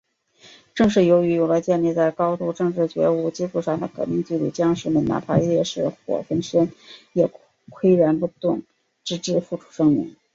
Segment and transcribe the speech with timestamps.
[0.73, 5.05] 正是由于有了建立在高度政治觉悟基础上的革命纪律，将士们……
[5.05, 5.61] 哪怕烈
[6.07, 6.71] 火焚身，
[7.13, 7.29] 也
[7.69, 8.63] 岿然不动，
[9.03, 10.15] 直至付出生命。